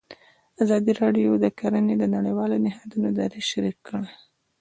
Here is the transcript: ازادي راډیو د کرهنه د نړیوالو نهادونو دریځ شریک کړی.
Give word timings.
ازادي 0.63 0.91
راډیو 1.01 1.31
د 1.43 1.45
کرهنه 1.59 1.93
د 1.99 2.03
نړیوالو 2.15 2.61
نهادونو 2.65 3.07
دریځ 3.19 3.45
شریک 3.51 3.77
کړی. 3.87 4.11